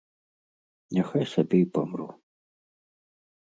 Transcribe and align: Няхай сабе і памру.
Няхай 0.97 1.25
сабе 1.33 1.57
і 1.67 1.67
памру. 1.77 2.07